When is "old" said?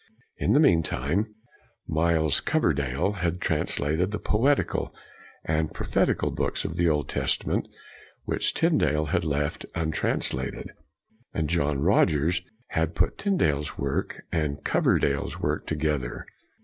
6.89-7.07